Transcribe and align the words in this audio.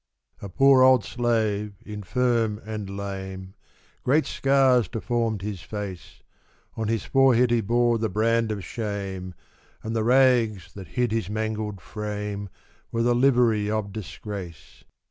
A 0.41 0.49
poor 0.49 0.81
old 0.81 1.05
slave, 1.05 1.73
infirm 1.85 2.59
and 2.65 2.89
lame; 2.97 3.53
Great 4.01 4.25
scars 4.25 4.87
deformed 4.87 5.43
his 5.43 5.61
face; 5.61 6.23
On 6.75 6.87
his 6.87 7.05
forehead 7.05 7.51
he 7.51 7.61
bore 7.61 7.99
the 7.99 8.09
brand 8.09 8.51
of 8.51 8.65
shame, 8.65 9.35
And 9.83 9.95
the 9.95 10.03
rags, 10.03 10.73
that 10.73 10.87
hid 10.97 11.11
his 11.11 11.29
mangled 11.29 11.81
frame, 11.81 12.49
Were 12.91 13.03
the 13.03 13.13
livery 13.13 13.69
of 13.69 13.93
disgrace. 13.93 14.83